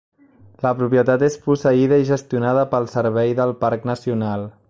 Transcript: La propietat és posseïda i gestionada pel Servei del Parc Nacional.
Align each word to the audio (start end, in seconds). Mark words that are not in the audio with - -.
La 0.65 0.69
propietat 0.79 1.25
és 1.27 1.35
posseïda 1.43 2.01
i 2.03 2.07
gestionada 2.09 2.65
pel 2.73 2.89
Servei 2.97 3.39
del 3.43 3.53
Parc 3.65 3.89
Nacional. 3.93 4.51